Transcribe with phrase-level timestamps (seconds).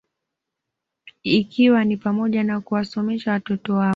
[1.23, 3.89] Ikiwa ni pamoja na kuwasomesha watoto wao